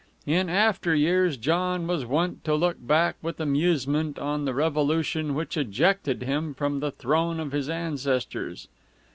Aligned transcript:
In 0.25 0.49
after 0.49 0.95
years 0.95 1.37
John 1.37 1.85
was 1.85 2.07
wont 2.07 2.43
to 2.45 2.55
look 2.55 2.77
back 2.79 3.17
with 3.21 3.39
amusement 3.39 4.17
on 4.17 4.45
the 4.45 4.53
revolution 4.55 5.35
which 5.35 5.57
ejected 5.57 6.23
him 6.23 6.55
from 6.55 6.79
the 6.79 6.89
throne 6.89 7.39
of 7.39 7.51
his 7.51 7.69
ancestors. 7.69 8.67